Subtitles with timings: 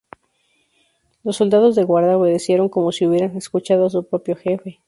[1.23, 4.79] Los soldados de Guarda obedecieron, como si hubieran escuchado a su propio jefe.